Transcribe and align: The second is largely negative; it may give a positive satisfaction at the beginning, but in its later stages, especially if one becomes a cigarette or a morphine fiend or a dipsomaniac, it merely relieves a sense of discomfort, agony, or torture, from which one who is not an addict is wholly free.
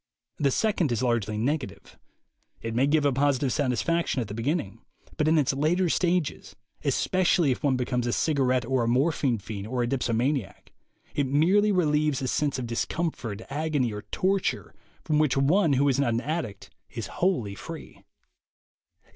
The 0.39 0.49
second 0.49 0.91
is 0.91 1.03
largely 1.03 1.37
negative; 1.37 1.95
it 2.59 2.73
may 2.73 2.87
give 2.87 3.05
a 3.05 3.13
positive 3.13 3.53
satisfaction 3.53 4.19
at 4.19 4.29
the 4.29 4.33
beginning, 4.33 4.81
but 5.15 5.27
in 5.27 5.37
its 5.37 5.53
later 5.53 5.89
stages, 5.89 6.55
especially 6.83 7.51
if 7.51 7.61
one 7.61 7.75
becomes 7.77 8.07
a 8.07 8.11
cigarette 8.11 8.65
or 8.65 8.81
a 8.83 8.87
morphine 8.87 9.37
fiend 9.37 9.67
or 9.67 9.83
a 9.83 9.87
dipsomaniac, 9.87 10.71
it 11.13 11.27
merely 11.27 11.71
relieves 11.71 12.19
a 12.23 12.27
sense 12.27 12.57
of 12.57 12.65
discomfort, 12.65 13.43
agony, 13.51 13.93
or 13.93 14.01
torture, 14.11 14.73
from 15.03 15.19
which 15.19 15.37
one 15.37 15.73
who 15.73 15.87
is 15.87 15.99
not 15.99 16.15
an 16.15 16.21
addict 16.21 16.71
is 16.89 17.05
wholly 17.05 17.53
free. 17.53 18.03